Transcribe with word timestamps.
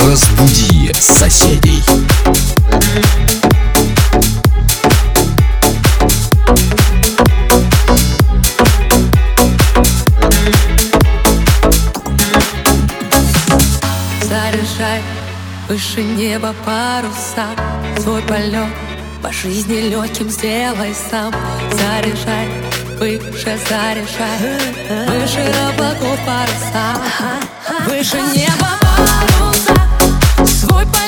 Разбуди 0.00 0.92
соседей. 0.94 1.82
Заряжай 14.22 15.02
выше 15.68 16.02
неба 16.02 16.54
паруса 16.64 17.48
Свой 18.00 18.22
полет 18.22 18.68
по 19.20 19.32
жизни 19.32 19.88
легким 19.88 20.30
сделай 20.30 20.94
сам 21.10 21.34
Заряжай 21.72 22.46
выше, 23.00 23.58
заряжай 23.68 24.38
Выше 25.08 25.52
облаков 25.68 26.18
паруса 26.24 27.00
Выше 27.88 28.20
неба 28.34 28.77
Свой 30.78 30.86
полет 30.92 31.07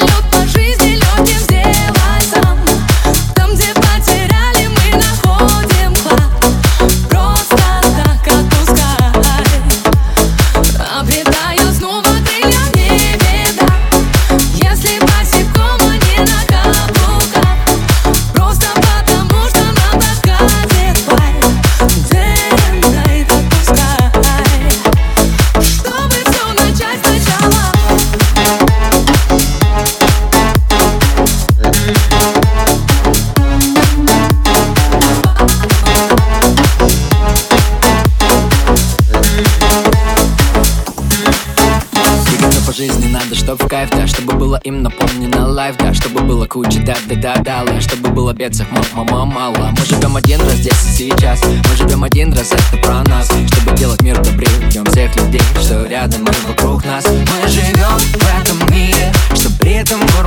им 44.65 44.83
наполнено 44.83 45.49
лайф, 45.49 45.77
да 45.79 45.93
Чтобы 45.95 46.21
было 46.23 46.47
куча 46.47 46.81
да 46.85 46.97
да 47.07 47.15
да 47.17 47.65
да 47.65 47.81
Чтобы 47.81 48.11
было 48.11 48.33
бедцах 48.33 48.67
мама 48.95 49.25
мало 49.25 49.75
Мы 49.79 49.85
живем 49.85 50.17
один 50.17 50.41
раз 50.41 50.55
здесь 50.55 50.99
и 50.99 51.11
сейчас. 51.11 51.43
Мы 51.43 51.77
живем 51.77 52.05
один 52.05 52.33
раз, 52.33 52.53
это 52.53 52.83
про 52.83 53.03
нас. 53.05 53.31
Чтобы 53.53 53.77
делать 53.77 54.03
мир 54.03 54.21
добрее 54.23 54.51
Ждем 54.71 54.85
всех 54.87 55.15
людей, 55.17 55.43
что 55.61 55.87
рядом 55.87 56.25
и 56.25 56.49
вокруг 56.49 56.85
нас. 56.85 57.07
Мы 57.07 57.49
живем 57.49 57.99
в 57.99 58.41
этом 58.41 58.75
мире 58.75 59.13
Чтоб 59.35 59.53
ритм 59.63 60.01
ворвался 60.17 60.20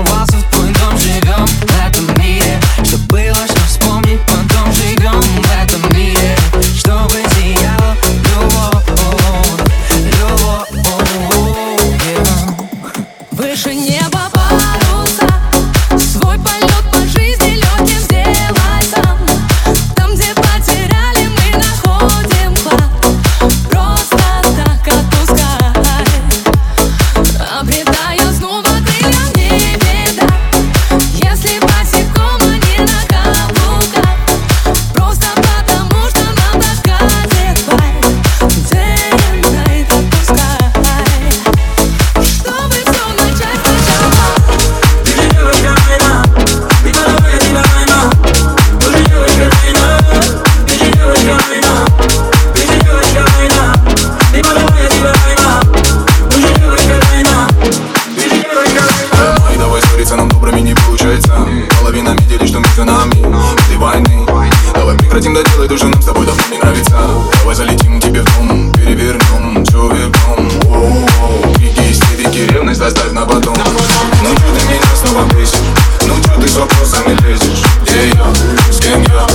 с 76.53 76.55
вопросами 76.55 77.17
лезешь? 77.25 77.63
Где 77.81 78.09
я? 78.09 78.71
С 78.71 78.77
кем 78.79 79.01
я? 79.01 79.25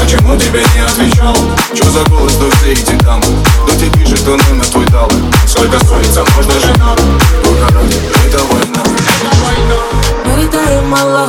Почему 0.00 0.36
тебе 0.38 0.64
не 0.74 0.80
отвечал? 0.80 1.36
Что 1.74 1.90
за 1.90 2.02
голос, 2.08 2.32
кто 2.32 2.50
все 2.50 2.72
эти 2.72 2.92
дамы? 3.04 3.26
Кто 3.66 3.76
тебе 3.76 3.90
пишет, 3.90 4.20
что 4.20 4.36
номер 4.36 4.64
твой 4.66 4.86
дал? 4.86 5.10
Сколько 5.46 5.78
ссориться 5.84 6.24
можно 6.34 6.52
же 6.60 6.68
надо? 6.78 7.02
Только 7.44 7.74
ради 7.74 8.00
это 8.26 8.38
война 8.44 8.82
Мы 10.24 10.42
летаем 10.42 10.88
мало, 10.88 11.28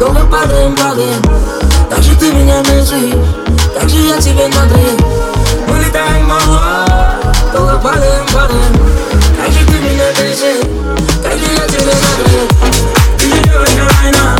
долго 0.00 0.26
падаем, 0.26 0.74
падаем 0.74 1.22
Так 1.88 2.02
же 2.02 2.16
ты 2.16 2.32
меня 2.32 2.60
бежишь, 2.62 3.14
так 3.78 3.88
же 3.88 3.98
я 3.98 4.18
тебе 4.18 4.48
надоел 4.48 4.98
Мы 5.68 5.78
летаем 5.78 6.26
мало, 6.26 6.84
долго 7.52 7.78
падаем, 7.78 8.26
падаем 8.32 8.72
Так 9.36 9.52
же 9.52 9.64
ты 9.64 9.74
меня 9.74 10.10
бежишь, 10.10 10.66
так 11.22 11.38
же 11.38 11.54
я 11.54 11.68
тебе 11.68 11.92
надоел 11.94 12.48
Ты 13.16 13.28
же 13.28 13.42
девочка 13.44 13.88
война, 14.02 14.36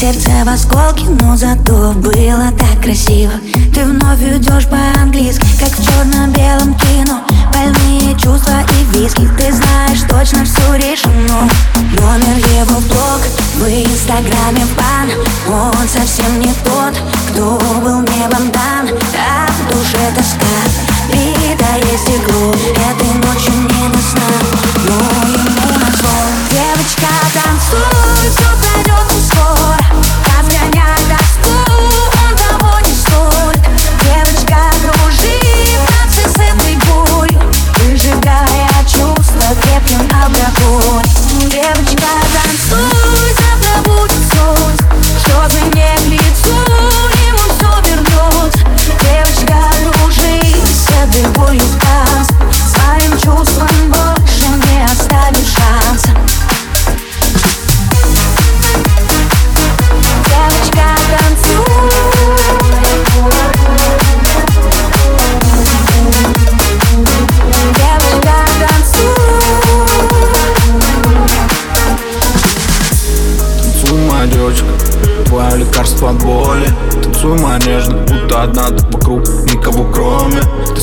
Сердце 0.00 0.30
в 0.46 0.48
осколке, 0.48 1.04
но 1.20 1.36
зато 1.36 1.92
было 1.92 2.50
так 2.58 2.82
красиво. 2.82 3.34
Ты 3.74 3.84
вновь 3.84 4.22
идешь 4.22 4.66
по-английски, 4.66 5.44
как 5.58 5.68
в 5.68 5.84
черно-белом 5.84 6.74
кино. 6.74 7.20
Больные 7.52 8.18
чувства 8.18 8.62
и 8.62 8.96
виски, 8.96 9.28
ты 9.36 9.52
знаешь 9.52 10.00
точно 10.08 10.46
все 10.46 10.74
решено. 10.76 11.46
Номер 12.00 12.38
его 12.38 12.80
в 12.80 12.88
блог, 12.88 13.20
в 13.56 13.68
инстаграме 13.68 14.66
пан 14.74 15.10
Он 15.46 15.86
совсем 15.86 16.40
не 16.40 16.50
тот, 16.64 16.96
кто 17.28 17.60
был 17.82 18.00
небом 18.00 18.50
дан 18.52 18.69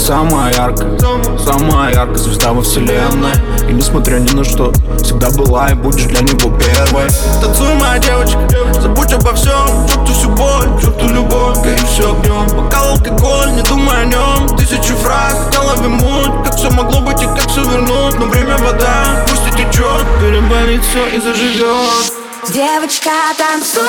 самая 0.08 0.54
яркая, 0.54 0.98
самая 1.38 1.94
яркая 1.94 2.16
звезда 2.16 2.54
во 2.54 2.62
вселенной. 2.62 3.34
И 3.68 3.74
несмотря 3.74 4.20
ни 4.20 4.32
на 4.32 4.46
что, 4.46 4.72
всегда 5.04 5.30
была 5.32 5.68
и 5.68 5.74
будешь 5.74 6.04
для 6.04 6.22
него 6.22 6.50
первой. 6.58 7.10
Танцуй, 7.42 7.74
моя 7.76 8.00
девочка, 8.00 8.40
забудь 8.80 9.12
обо 9.12 9.34
всем. 9.34 9.68
Черту 9.86 10.14
всю 10.14 10.30
боль, 10.30 10.82
черту 10.82 11.10
любовь, 11.10 11.58
гори 11.58 11.82
все 11.92 12.10
огнем 12.14 12.48
Бокал 12.56 12.92
алкоголь, 12.92 13.52
не 13.52 13.62
думай 13.64 14.04
о 14.04 14.06
нем 14.06 14.58
Тысячи 14.58 14.94
фраз, 14.94 15.34
в 15.34 15.54
голове 15.54 15.90
муть 15.90 16.46
Как 16.46 16.56
все 16.56 16.70
могло 16.72 17.02
быть 17.02 17.22
и 17.22 17.26
как 17.26 17.48
все 17.50 17.64
вернуть. 17.64 18.18
Но 18.18 18.28
время 18.28 18.58
вода, 18.60 19.26
пусть 19.28 19.48
и 19.48 19.52
течет 19.52 20.06
Переболит 20.22 20.84
все 20.86 21.06
и 21.08 21.20
заживет 21.20 22.14
Девочка, 22.54 23.12
танцуй, 23.38 23.84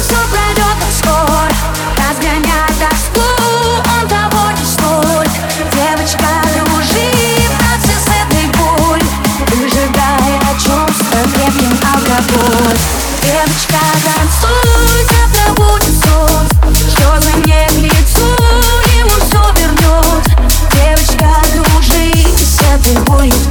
все 0.00 0.16
пройдет 0.30 0.76
так 0.78 0.92
скоро 1.00 1.48
Разгоняй 1.96 2.64
он 3.16 3.33
алкоголь 12.34 12.78
Девочка, 13.22 13.80
танцуй, 14.04 15.06
завтра 15.10 15.52
будет 15.54 15.94
солнце 16.04 16.54
ему 18.98 19.16
все 19.26 19.40
вернется 19.60 20.22
Девочка, 20.72 21.28
дружи 21.54 22.12
с 22.36 22.60
этой 22.60 22.96
болью 23.04 23.43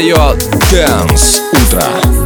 Твое 0.00 0.34
Дэнс 0.70 1.42
Утро. 1.52 2.19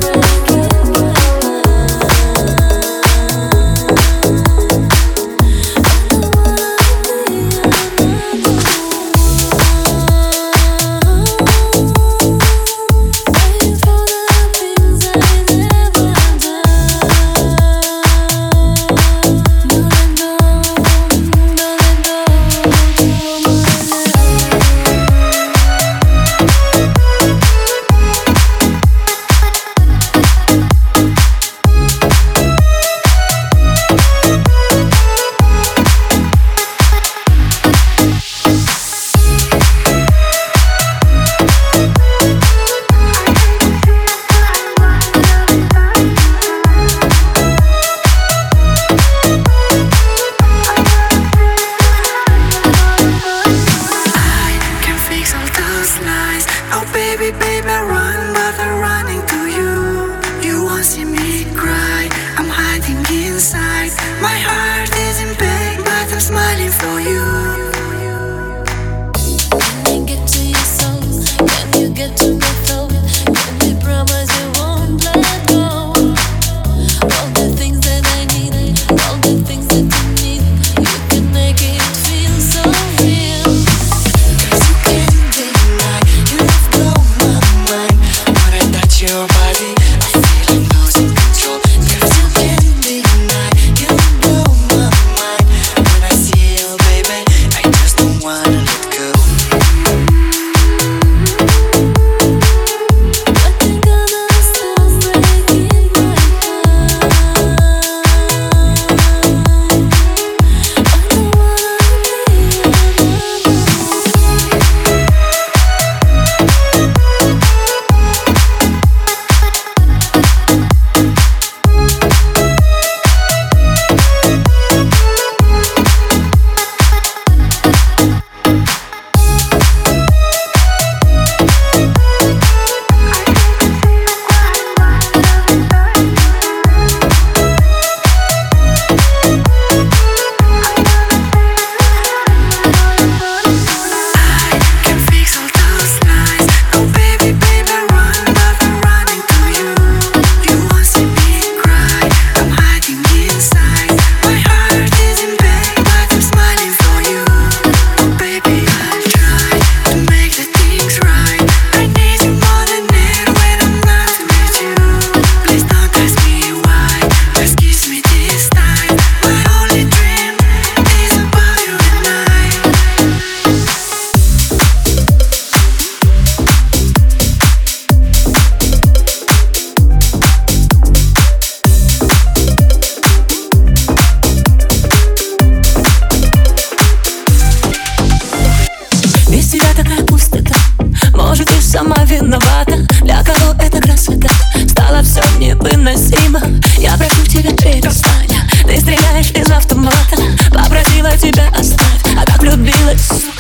виновата 192.25 192.77
Для 193.03 193.23
кого 193.23 193.55
эта 193.61 193.81
красота? 193.81 194.29
Стала 194.69 195.03
все 195.03 195.21
невыносимо. 195.39 196.41
Я 196.79 196.97
прошу 196.97 197.25
тебя 197.27 197.51
перестань. 197.53 198.29
Ты 198.67 198.81
стреляешь 198.81 199.31
из 199.31 199.51
автомата. 199.51 200.17
Попросила 200.51 201.17
тебя 201.17 201.49
оставь, 201.59 202.03
а 202.17 202.25
как 202.25 202.41
влюбилась? 202.41 203.34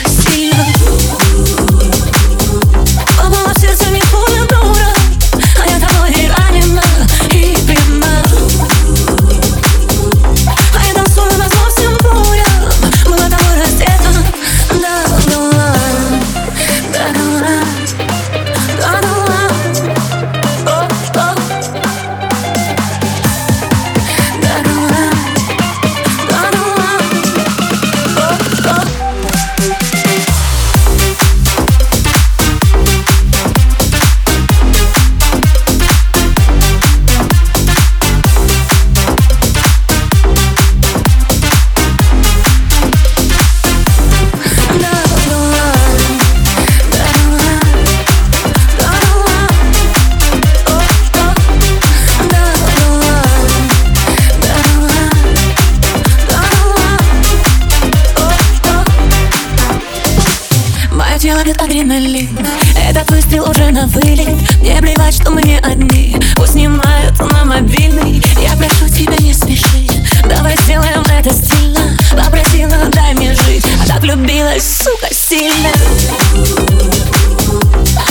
Тело 61.25 61.40
адреналин. 61.40 62.38
Этот 62.87 63.11
выстрел 63.11 63.49
уже 63.49 63.71
на 63.71 63.87
вылет. 63.87 64.28
Мне 64.61 64.76
плевать, 64.76 65.14
что 65.14 65.31
мы 65.31 65.40
не 65.40 65.57
одни. 65.59 66.21
Пусть 66.37 66.52
снимают 66.52 67.19
на 67.19 67.47
мобильный. 67.47 68.23
Я 68.43 68.54
прошу 68.59 68.87
тебя 68.90 69.16
не 69.16 69.33
спеши. 69.33 69.88
Давай 70.28 70.54
сделаем 70.64 71.02
это 71.09 71.33
стильно. 71.33 71.81
Попросила, 72.11 72.76
дай 72.93 73.14
мне 73.14 73.35
жить. 73.35 73.64
А 73.83 73.87
так 73.87 74.02
влюбилась, 74.02 74.83
сука, 74.83 75.09
сильно. 75.12 75.71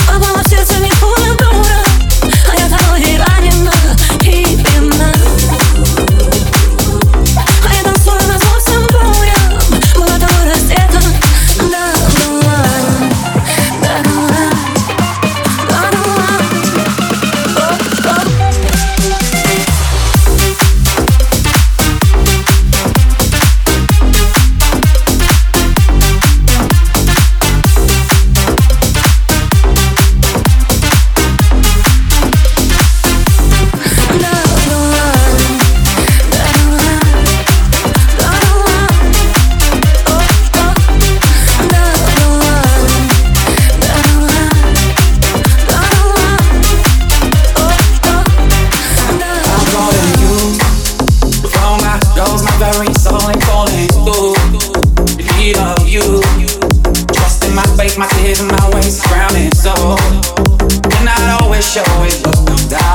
Попала 0.08 0.42
в 0.42 0.48
сердце 0.48 0.74
не 0.80 0.90
дура 0.90 1.83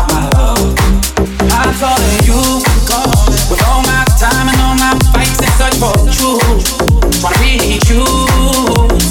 my 0.07 0.23
love. 0.39 0.71
I'm 1.51 1.75
calling 1.75 2.19
you 2.23 2.39
With 3.51 3.59
all 3.67 3.83
my 3.83 4.07
time 4.15 4.47
and 4.47 4.55
all 4.63 4.75
my 4.79 4.95
fights 5.11 5.35
in 5.43 5.51
search 5.59 5.75
for 5.83 5.91
the 5.99 6.07
truth. 6.07 6.79
Tryna 7.19 7.59
reach 7.59 7.91
you. 7.91 8.07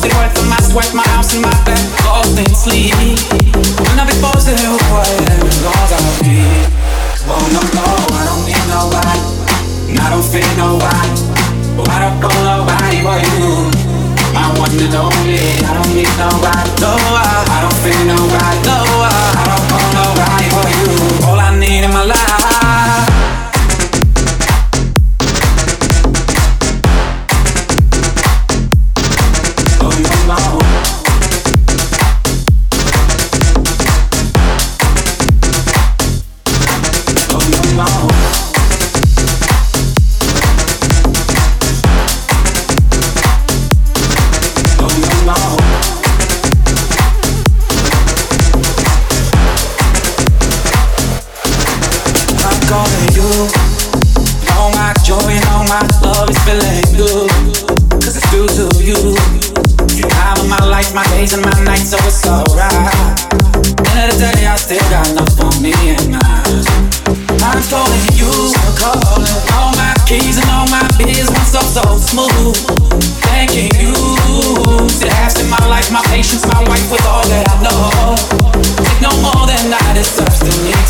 The 0.00 0.08
worth 0.16 0.40
of 0.40 0.48
my 0.48 0.56
sweat, 0.64 0.88
my 0.96 1.04
house 1.12 1.36
and 1.36 1.44
my 1.44 1.52
bed 1.68 1.84
Lost 2.08 2.40
in 2.40 2.48
sleep. 2.56 2.96
When 2.96 4.00
I 4.00 4.08
be 4.08 4.16
to 4.48 4.56
and 4.56 6.00
I'll 6.00 6.16
be. 6.24 6.40
Oh 7.28 7.36
no, 7.52 7.60
no, 7.76 7.84
I 8.16 8.24
don't 8.24 8.48
need 8.48 8.64
nobody. 8.72 9.20
And 9.92 10.00
I 10.00 10.08
don't 10.08 10.24
fear 10.24 10.48
nobody. 10.56 11.12
I 11.92 12.08
nobody 12.40 13.04
but 13.04 13.20
you? 13.36 13.68
And 14.32 14.96
only 14.96 15.36
I 15.60 15.76
don't 15.76 15.92
need 15.92 16.08
nobody. 16.16 16.70
No, 16.80 16.96
I, 16.96 17.44
I 17.52 17.58
don't 17.60 17.78
fear 17.84 18.00
nobody 18.08 18.57
so 71.88 71.96
smooth. 71.96 72.56
Thanking 73.24 73.72
you. 73.80 73.92
Past 75.08 75.40
in 75.40 75.48
my 75.48 75.64
life, 75.68 75.90
my 75.92 76.02
patience, 76.12 76.44
my 76.46 76.60
wife 76.68 76.90
with 76.90 77.04
all 77.06 77.24
that 77.28 77.48
I 77.48 77.56
know. 77.64 78.16
Take 78.84 79.00
no 79.00 79.12
more 79.24 79.46
than 79.46 79.72
I 79.72 79.94
deserve, 79.94 80.32
still 80.32 80.58
need 80.64 80.87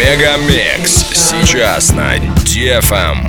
Мегамикс 0.00 1.06
сейчас 1.12 1.92
на 1.92 2.16
DFM. 2.16 3.28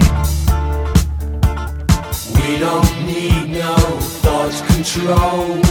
We 2.36 2.58
don't 2.60 2.90
need 3.06 3.50
no 3.50 3.76
thought 4.22 4.54
control. 4.68 5.62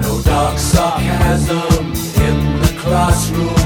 No 0.00 0.22
dark 0.22 0.58
sarcasm 0.58 1.92
in 2.26 2.60
the 2.62 2.74
classroom. 2.82 3.61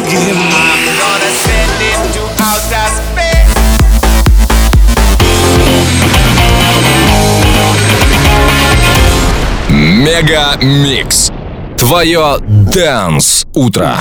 другим 0.00 0.36
Мега 9.68 10.56
Микс. 10.62 11.30
Твое 11.78 12.38
Дэнс-утро. 12.40 13.98